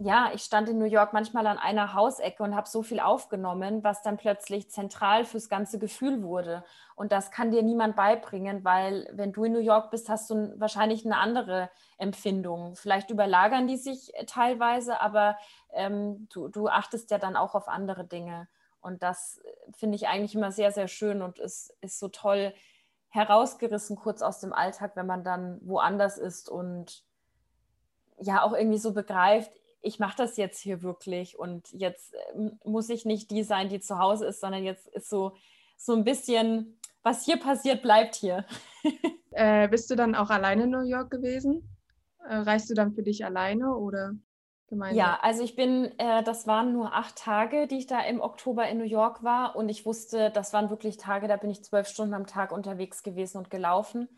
[0.00, 3.82] ja, ich stand in New York manchmal an einer Hausecke und habe so viel aufgenommen,
[3.82, 6.64] was dann plötzlich zentral fürs ganze Gefühl wurde.
[6.94, 10.54] Und das kann dir niemand beibringen, weil wenn du in New York bist, hast du
[10.56, 12.76] wahrscheinlich eine andere Empfindung.
[12.76, 15.36] Vielleicht überlagern die sich äh, teilweise, aber
[15.72, 18.46] ähm, du, du achtest ja dann auch auf andere Dinge.
[18.80, 22.54] Und das äh, finde ich eigentlich immer sehr, sehr schön und ist, ist so toll
[23.08, 27.02] herausgerissen kurz aus dem Alltag, wenn man dann woanders ist und
[28.20, 29.50] ja auch irgendwie so begreift,
[29.88, 33.80] ich mache das jetzt hier wirklich und jetzt ähm, muss ich nicht die sein, die
[33.80, 35.34] zu Hause ist, sondern jetzt ist so,
[35.76, 38.44] so ein bisschen, was hier passiert, bleibt hier.
[39.30, 41.76] äh, bist du dann auch alleine in New York gewesen?
[42.28, 44.12] Äh, reist du dann für dich alleine oder
[44.66, 44.98] gemeinsam?
[44.98, 48.68] Ja, also ich bin, äh, das waren nur acht Tage, die ich da im Oktober
[48.68, 51.88] in New York war und ich wusste, das waren wirklich Tage, da bin ich zwölf
[51.88, 54.08] Stunden am Tag unterwegs gewesen und gelaufen.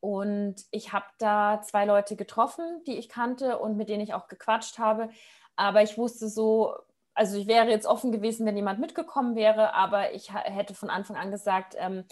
[0.00, 4.28] Und ich habe da zwei Leute getroffen, die ich kannte und mit denen ich auch
[4.28, 5.10] gequatscht habe.
[5.56, 6.74] Aber ich wusste so,
[7.14, 11.16] also ich wäre jetzt offen gewesen, wenn jemand mitgekommen wäre, aber ich hätte von Anfang
[11.16, 12.04] an gesagt, ähm,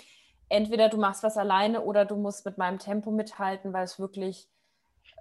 [0.48, 4.48] entweder du machst was alleine oder du musst mit meinem Tempo mithalten, weil es wirklich,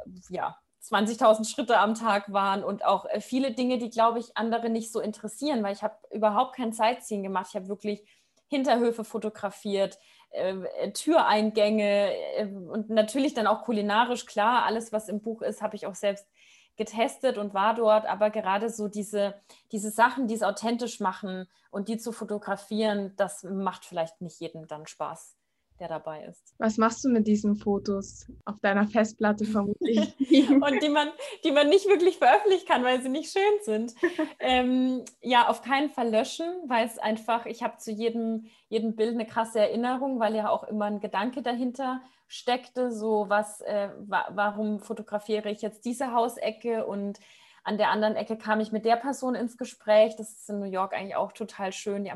[0.05, 4.35] äh, ja, 20.000 Schritte am Tag waren und auch äh, viele Dinge, die, glaube ich,
[4.35, 7.47] andere nicht so interessieren, weil ich habe überhaupt kein Sightseeing gemacht.
[7.49, 8.05] Ich habe wirklich
[8.49, 9.99] Hinterhöfe fotografiert,
[10.31, 15.75] äh, Türeingänge äh, und natürlich dann auch kulinarisch, klar, alles, was im Buch ist, habe
[15.75, 16.27] ich auch selbst
[16.75, 19.33] getestet und war dort, aber gerade so diese,
[19.71, 24.67] diese Sachen, die es authentisch machen und die zu fotografieren, das macht vielleicht nicht jedem
[24.67, 25.35] dann Spaß
[25.79, 26.53] der dabei ist.
[26.57, 29.99] Was machst du mit diesen Fotos auf deiner Festplatte vermutlich?
[30.49, 31.09] und die man,
[31.43, 33.93] die man nicht wirklich veröffentlichen kann, weil sie nicht schön sind.
[34.39, 39.13] ähm, ja, auf keinen Fall löschen, weil es einfach, ich habe zu jedem, jedem Bild
[39.13, 44.27] eine krasse Erinnerung, weil ja auch immer ein Gedanke dahinter steckte, so was, äh, wa
[44.31, 47.19] warum fotografiere ich jetzt diese Hausecke und
[47.67, 50.15] an der anderen Ecke kam ich mit der Person ins Gespräch.
[50.15, 52.05] Das ist in New York eigentlich auch total schön.
[52.05, 52.11] Die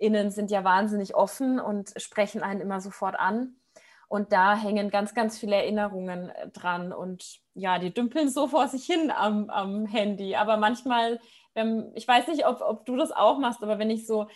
[0.00, 3.56] AmerikanerInnen sind ja wahnsinnig offen und sprechen einen immer sofort an.
[4.08, 6.92] Und da hängen ganz, ganz viele Erinnerungen äh, dran.
[6.92, 10.34] Und ja, die dümpeln so vor sich hin am, am Handy.
[10.34, 11.20] Aber manchmal,
[11.54, 14.28] wenn, ich weiß nicht, ob, ob du das auch machst, aber wenn ich so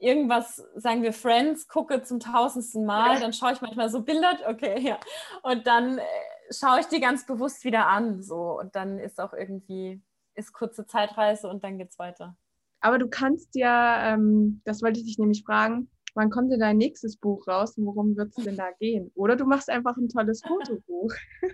[0.00, 3.20] irgendwas, sagen wir Friends, gucke zum tausendsten Mal, ja.
[3.20, 4.98] dann schaue ich manchmal so Bilder, okay, ja.
[5.42, 6.02] Und dann äh,
[6.50, 8.22] schaue ich die ganz bewusst wieder an.
[8.22, 8.58] So.
[8.58, 10.00] Und dann ist auch irgendwie,
[10.34, 12.34] ist kurze Zeitreise und dann geht es weiter.
[12.80, 16.76] Aber du kannst ja, ähm, das wollte ich dich nämlich fragen, wann kommt denn dein
[16.76, 19.10] nächstes Buch raus und worum wird es denn da gehen?
[19.14, 21.12] Oder du machst einfach ein tolles Fotobuch.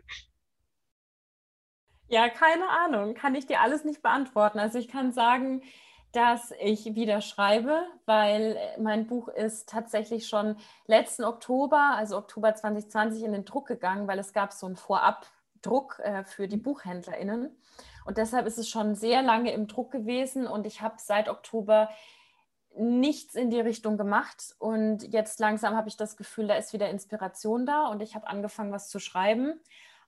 [2.08, 3.14] Ja, keine Ahnung.
[3.14, 4.58] Kann ich dir alles nicht beantworten.
[4.58, 5.62] Also ich kann sagen,
[6.12, 10.56] dass ich wieder schreibe, weil mein Buch ist tatsächlich schon
[10.86, 15.98] letzten Oktober, also Oktober 2020, in den Druck gegangen, weil es gab so einen Vorabdruck
[16.00, 17.50] äh, für die BuchhändlerInnen.
[18.04, 21.88] Und deshalb ist es schon sehr lange im Druck gewesen und ich habe seit Oktober
[22.76, 24.54] nichts in die Richtung gemacht.
[24.58, 28.26] Und jetzt langsam habe ich das Gefühl, da ist wieder Inspiration da und ich habe
[28.26, 29.60] angefangen, was zu schreiben.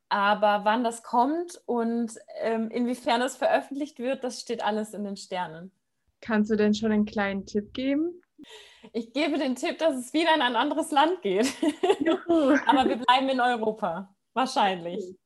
[0.09, 5.16] Aber wann das kommt und ähm, inwiefern es veröffentlicht wird, das steht alles in den
[5.16, 5.72] Sternen.
[6.20, 8.22] Kannst du denn schon einen kleinen Tipp geben?
[8.92, 11.52] Ich gebe den Tipp, dass es wieder in ein anderes Land geht.
[12.66, 14.14] aber wir bleiben in Europa.
[14.32, 15.16] Wahrscheinlich.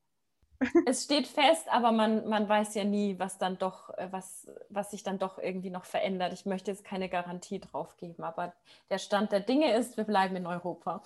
[0.85, 4.91] Es steht fest, aber man, man weiß ja nie, was dann doch, äh, was, was
[4.91, 6.33] sich dann doch irgendwie noch verändert.
[6.33, 8.53] Ich möchte jetzt keine Garantie drauf geben, aber
[8.89, 11.03] der Stand der Dinge ist, wir bleiben in Europa.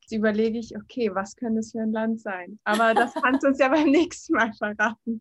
[0.00, 2.58] Jetzt überlege ich, okay, was könnte es für ein Land sein?
[2.64, 5.20] Aber das kannst du uns ja beim nächsten Mal verraten.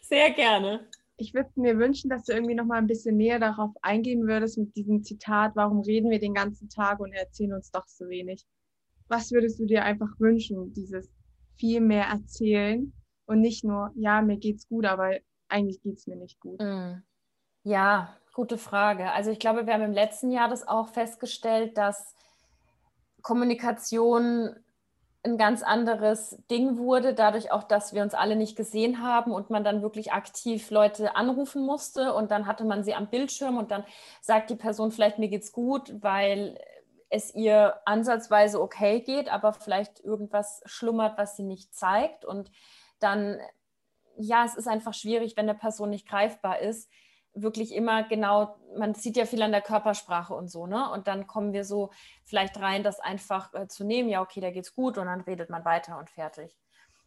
[0.00, 0.88] Sehr gerne
[1.22, 4.58] ich würde mir wünschen, dass du irgendwie noch mal ein bisschen näher darauf eingehen würdest
[4.58, 8.44] mit diesem Zitat, warum reden wir den ganzen Tag und erzählen uns doch so wenig?
[9.08, 11.08] Was würdest du dir einfach wünschen, dieses
[11.56, 12.92] viel mehr erzählen
[13.26, 15.12] und nicht nur, ja, mir geht's gut, aber
[15.48, 16.60] eigentlich geht's mir nicht gut?
[16.60, 17.02] Mm.
[17.64, 19.12] Ja, gute Frage.
[19.12, 22.14] Also ich glaube, wir haben im letzten Jahr das auch festgestellt, dass
[23.22, 24.56] Kommunikation
[25.24, 29.50] ein ganz anderes Ding wurde, dadurch auch, dass wir uns alle nicht gesehen haben und
[29.50, 33.70] man dann wirklich aktiv Leute anrufen musste und dann hatte man sie am Bildschirm und
[33.70, 33.84] dann
[34.20, 36.58] sagt die Person vielleicht, mir geht's gut, weil
[37.12, 42.50] es ihr ansatzweise okay geht, aber vielleicht irgendwas schlummert, was sie nicht zeigt und
[43.00, 43.38] dann,
[44.16, 46.90] ja, es ist einfach schwierig, wenn eine Person nicht greifbar ist,
[47.34, 50.90] wirklich immer genau, man sieht ja viel an der Körpersprache und so, ne?
[50.90, 51.90] Und dann kommen wir so
[52.24, 55.50] vielleicht rein, das einfach äh, zu nehmen, ja, okay, da geht's gut und dann redet
[55.50, 56.56] man weiter und fertig.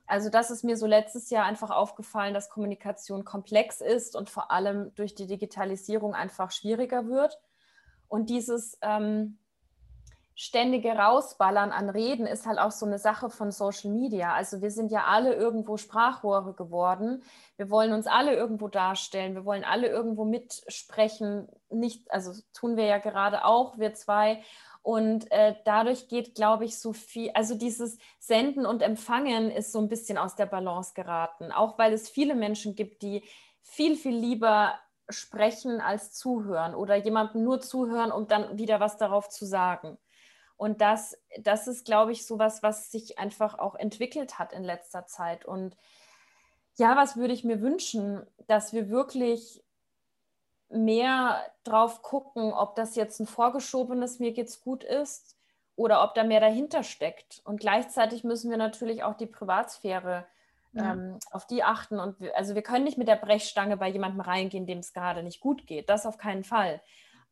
[0.07, 4.51] Also das ist mir so letztes Jahr einfach aufgefallen, dass Kommunikation komplex ist und vor
[4.51, 7.39] allem durch die Digitalisierung einfach schwieriger wird.
[8.07, 9.39] Und dieses, ähm,
[10.35, 14.33] ständige Rausballern an Reden ist halt auch so eine Sache von Social Media.
[14.33, 17.23] Also wir sind ja alle irgendwo Sprachrohre geworden.
[17.55, 19.33] Wir wollen uns alle irgendwo darstellen.
[19.33, 21.47] Wir wollen alle irgendwo mitsprechen.
[21.69, 24.43] Nicht, also tun wir ja gerade auch, wir zwei.
[24.81, 29.79] Und äh, dadurch geht, glaube ich, so viel, also dieses Senden und Empfangen ist so
[29.79, 31.51] ein bisschen aus der Balance geraten.
[31.53, 33.23] Auch weil es viele Menschen gibt, die
[33.61, 34.75] viel, viel lieber
[35.09, 39.97] sprechen als zuhören oder jemandem nur zuhören, um dann wieder was darauf zu sagen.
[40.57, 44.63] Und das, das ist, glaube ich, so was, was sich einfach auch entwickelt hat in
[44.63, 45.45] letzter Zeit.
[45.45, 45.75] Und
[46.77, 49.63] ja, was würde ich mir wünschen, dass wir wirklich
[50.69, 55.37] mehr drauf gucken, ob das jetzt ein vorgeschobenes mir geht's gut ist
[55.75, 57.41] oder ob da mehr dahinter steckt.
[57.43, 60.25] Und gleichzeitig müssen wir natürlich auch die Privatsphäre
[60.73, 60.93] ja.
[60.93, 61.99] ähm, auf die achten.
[61.99, 65.23] Und wir, also wir können nicht mit der Brechstange bei jemandem reingehen, dem es gerade
[65.23, 65.89] nicht gut geht.
[65.89, 66.81] Das auf keinen Fall.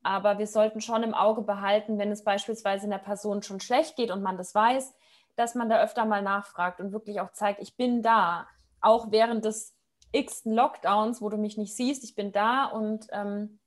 [0.04, 3.96] Aber wir sollten schon im Auge behalten, wenn es beispielsweise in der Person schon schlecht
[3.96, 4.94] geht und man das weiß,
[5.36, 8.48] dass man da öfter mal nachfragt und wirklich auch zeigt, ich bin da.
[8.82, 9.76] Auch während des
[10.12, 13.60] x Lockdowns, wo du mich nicht siehst, ich bin da und ähm,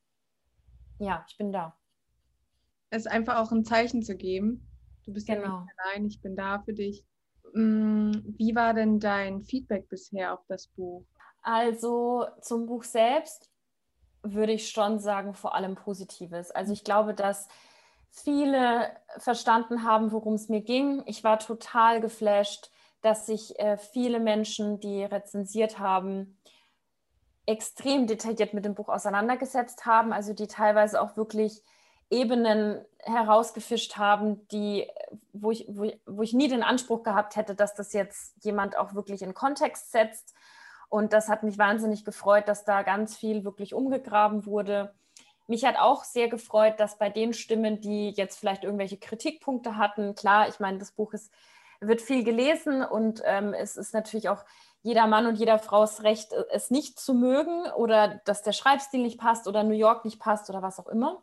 [0.99, 1.77] ja, ich bin da.
[2.90, 4.68] Es einfach auch ein Zeichen zu geben.
[5.05, 5.42] Du bist genau.
[5.42, 7.05] ja nicht allein, ich bin da für dich.
[7.55, 11.05] Mm, wie war denn dein Feedback bisher auf das Buch?
[11.42, 13.51] Also zum Buch selbst
[14.35, 16.51] würde ich schon sagen, vor allem Positives.
[16.51, 17.49] Also ich glaube, dass
[18.11, 21.03] viele verstanden haben, worum es mir ging.
[21.07, 22.71] Ich war total geflasht,
[23.03, 26.39] dass sich äh, viele Menschen, die rezensiert haben,
[27.47, 31.62] extrem detailliert mit dem Buch auseinandergesetzt haben, also die teilweise auch wirklich
[32.11, 34.89] Ebenen herausgefischt haben, die,
[35.33, 38.95] wo, ich, wo, wo ich nie den Anspruch gehabt hätte, dass das jetzt jemand auch
[38.95, 40.35] wirklich in Kontext setzt.
[40.88, 44.94] Und das hat mich wahnsinnig gefreut, dass da ganz viel wirklich umgegraben wurde.
[45.46, 50.14] Mich hat auch sehr gefreut, dass bei den Stimmen, die jetzt vielleicht irgendwelche Kritikpunkte hatten,
[50.14, 51.33] klar, ich meine, das Buch ist,
[51.81, 54.44] wird viel gelesen und ähm, es ist natürlich auch
[54.83, 59.18] jeder Mann und jeder Frau's Recht, es nicht zu mögen oder dass der Schreibstil nicht
[59.18, 61.22] passt oder New York nicht passt oder was auch immer.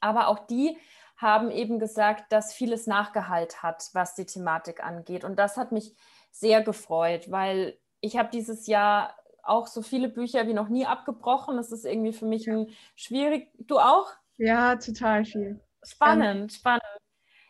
[0.00, 0.76] Aber auch die
[1.16, 5.22] haben eben gesagt, dass vieles nachgehalt hat, was die Thematik angeht.
[5.24, 5.94] Und das hat mich
[6.30, 11.56] sehr gefreut, weil ich habe dieses Jahr auch so viele Bücher wie noch nie abgebrochen.
[11.56, 13.50] Das ist irgendwie für mich ein schwierig.
[13.58, 14.10] Du auch?
[14.38, 15.60] Ja, total viel.
[15.82, 16.82] Spannend, spannend.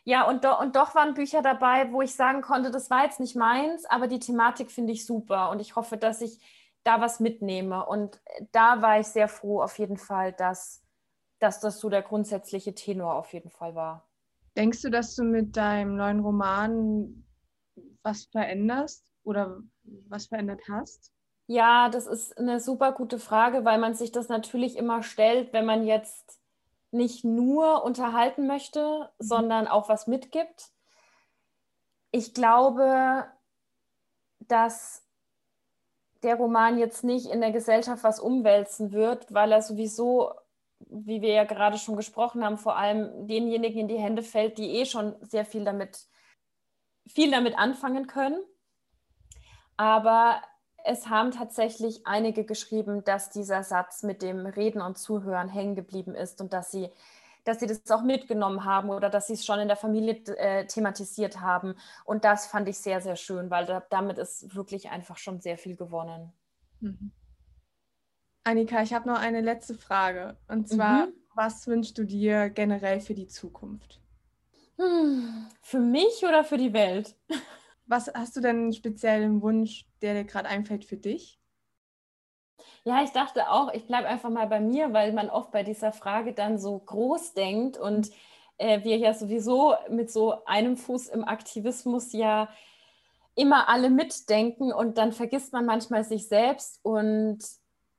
[0.05, 3.21] Ja, und, do, und doch waren Bücher dabei, wo ich sagen konnte, das war jetzt
[3.21, 6.41] nicht meins, aber die Thematik finde ich super und ich hoffe, dass ich
[6.85, 7.85] da was mitnehme.
[7.85, 8.21] Und
[8.53, 10.83] da war ich sehr froh auf jeden Fall, dass,
[11.39, 14.09] dass das so der grundsätzliche Tenor auf jeden Fall war.
[14.57, 17.25] Denkst du, dass du mit deinem neuen Roman
[18.03, 19.61] was veränderst oder
[20.09, 21.12] was verändert hast?
[21.46, 25.66] Ja, das ist eine super gute Frage, weil man sich das natürlich immer stellt, wenn
[25.66, 26.40] man jetzt
[26.92, 29.24] nicht nur unterhalten möchte, mhm.
[29.24, 30.70] sondern auch was mitgibt.
[32.12, 33.26] Ich glaube,
[34.40, 35.05] dass
[36.22, 40.33] der Roman jetzt nicht in der Gesellschaft was umwälzen wird, weil er sowieso,
[40.81, 44.76] wie wir ja gerade schon gesprochen haben, vor allem denjenigen in die Hände fällt, die
[44.76, 46.07] eh schon sehr viel damit,
[47.07, 48.38] viel damit anfangen können.
[49.81, 50.43] Aber
[50.85, 56.14] es haben tatsächlich einige geschrieben, dass dieser Satz mit dem Reden und Zuhören hängen geblieben
[56.14, 56.90] ist und dass sie,
[57.45, 60.66] dass sie das auch mitgenommen haben oder dass sie es schon in der Familie äh,
[60.66, 61.77] thematisiert haben.
[62.05, 65.57] Und das fand ich sehr, sehr schön, weil da, damit ist wirklich einfach schon sehr
[65.57, 66.31] viel gewonnen.
[66.81, 67.11] Mhm.
[68.45, 70.37] Annika, ich habe noch eine letzte Frage.
[70.47, 71.14] Und zwar, mhm.
[71.35, 73.99] was wünschst du dir generell für die Zukunft?
[74.77, 77.16] Hm, für mich oder für die Welt?
[77.90, 81.40] Was hast du denn einen speziellen Wunsch, der dir gerade einfällt für dich?
[82.85, 85.92] Ja, ich dachte auch, ich bleibe einfach mal bei mir, weil man oft bei dieser
[85.92, 88.12] Frage dann so groß denkt und
[88.59, 92.48] äh, wir ja sowieso mit so einem Fuß im Aktivismus ja
[93.35, 97.40] immer alle mitdenken und dann vergisst man manchmal sich selbst und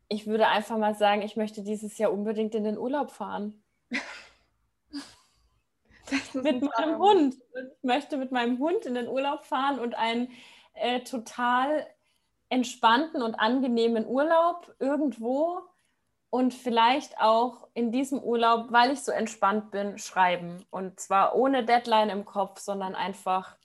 [0.08, 3.62] ich würde einfach mal sagen, ich möchte dieses Jahr unbedingt in den Urlaub fahren.
[6.34, 7.36] mit meinem Hund.
[7.56, 10.30] Ich möchte mit meinem Hund in den Urlaub fahren und einen
[10.74, 11.88] äh, total
[12.50, 15.62] entspannten und angenehmen Urlaub irgendwo
[16.30, 20.65] und vielleicht auch in diesem Urlaub, weil ich so entspannt bin, schreiben.
[20.69, 23.58] Und zwar ohne Deadline im Kopf, sondern einfach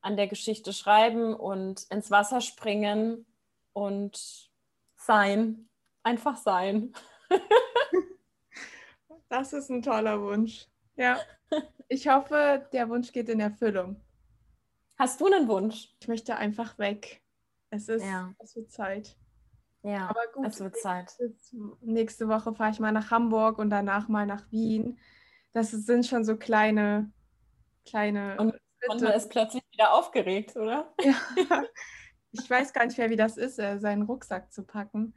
[0.00, 3.26] an der Geschichte schreiben und ins Wasser springen
[3.72, 4.50] und
[4.96, 5.68] sein.
[6.02, 6.92] Einfach sein.
[9.28, 10.66] das ist ein toller Wunsch.
[10.96, 11.18] Ja.
[11.88, 14.00] Ich hoffe, der Wunsch geht in Erfüllung.
[14.98, 15.96] Hast du einen Wunsch?
[16.00, 17.22] Ich möchte einfach weg.
[17.70, 18.34] Es ist, ja.
[18.38, 19.16] es wird Zeit.
[19.82, 21.16] Ja, aber gut, es wird Zeit.
[21.80, 24.98] Nächste Woche fahre ich mal nach Hamburg und danach mal nach Wien.
[25.52, 27.10] Das sind schon so kleine,
[27.86, 28.36] kleine.
[28.38, 28.54] Und
[28.86, 30.92] man ist plötzlich wieder aufgeregt, oder?
[31.00, 31.14] Ja.
[32.30, 35.14] Ich weiß gar nicht mehr, wie das ist, äh, seinen Rucksack zu packen.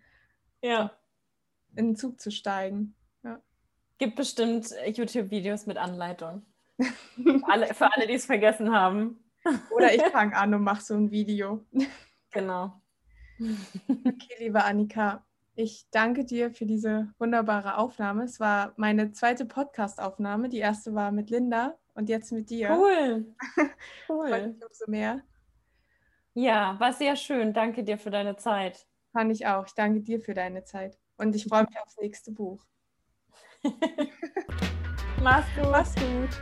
[0.62, 0.98] Ja.
[1.76, 2.96] In den Zug zu steigen.
[4.02, 6.44] Gibt bestimmt YouTube-Videos mit Anleitung.
[6.80, 9.24] für, alle, für alle, die es vergessen haben.
[9.70, 11.68] Oder ich fange an und mache so ein Video.
[12.32, 12.82] Genau.
[13.40, 18.24] Okay, liebe Annika, ich danke dir für diese wunderbare Aufnahme.
[18.24, 20.50] Es war meine zweite Podcast-Aufnahme.
[20.50, 22.72] Die erste war mit Linda und jetzt mit dir.
[22.72, 23.36] Cool.
[24.10, 24.56] Cool.
[24.68, 25.22] umso mehr.
[26.34, 27.54] Ja, war sehr schön.
[27.54, 28.88] Danke dir für deine Zeit.
[29.12, 29.68] Fand ich auch.
[29.68, 30.98] Ich danke dir für deine Zeit.
[31.18, 32.66] Und ich freue mich aufs nächste Buch.
[35.22, 35.72] Mach's gut.
[35.72, 36.42] Mach's gut.